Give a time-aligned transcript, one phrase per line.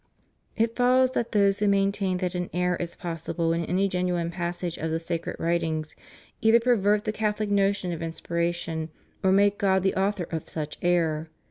[0.01, 0.03] ^
[0.55, 4.31] It follows that those who maintain that an error is pos sible in any genuine
[4.31, 5.95] passage of the sacred writings
[6.41, 8.89] either pervert the Catholic notion of inspiration
[9.21, 11.29] or make God the author of such error.